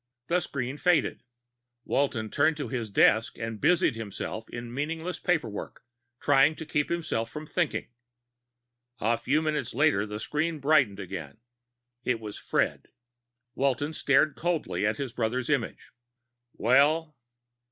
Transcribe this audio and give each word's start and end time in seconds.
The 0.29 0.39
screen 0.39 0.79
faded. 0.79 1.21
Walton 1.85 2.31
turned 2.31 2.55
back 2.55 2.63
to 2.63 2.67
his 2.69 2.89
desk 2.89 3.37
and 3.37 3.61
busied 3.61 3.93
himself 3.95 4.49
in 4.49 4.73
meaningless 4.73 5.19
paper 5.19 5.47
work, 5.47 5.83
trying 6.19 6.55
to 6.55 6.65
keep 6.65 6.89
himself 6.89 7.29
from 7.29 7.45
thinking. 7.45 7.91
A 8.99 9.15
few 9.15 9.43
moments 9.43 9.75
later 9.75 10.07
the 10.07 10.19
screen 10.19 10.57
brightened 10.57 10.99
again. 10.99 11.37
It 12.03 12.19
was 12.19 12.39
Fred. 12.39 12.87
Walton 13.53 13.93
stared 13.93 14.35
coldly 14.35 14.87
at 14.87 14.97
his 14.97 15.11
brother's 15.11 15.51
image. 15.51 15.91
"Well?" 16.55 17.15